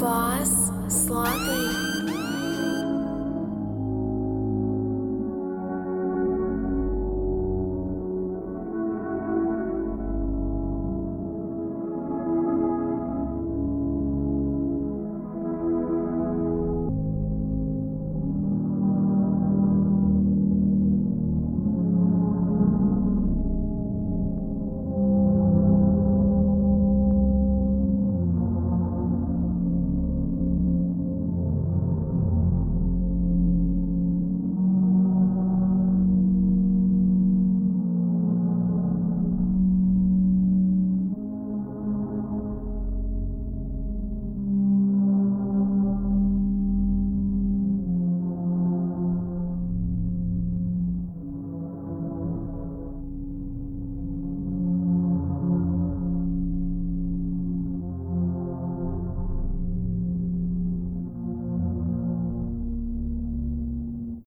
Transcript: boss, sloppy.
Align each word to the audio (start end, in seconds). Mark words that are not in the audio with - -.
boss, 0.00 0.72
sloppy. 0.88 1.89